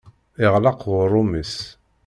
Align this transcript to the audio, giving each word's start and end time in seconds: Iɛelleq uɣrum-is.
Iɛelleq 0.45 0.79
uɣrum-is. 0.91 1.55